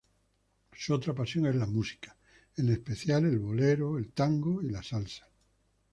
Su 0.75 0.95
otra 0.95 1.13
pasión 1.13 1.45
es 1.45 1.53
la 1.55 1.67
música, 1.67 2.17
en 2.57 2.69
especial 2.69 3.37
bolero, 3.37 3.99
tango, 4.15 4.59
y 4.63 4.73
salsa. 4.83 5.27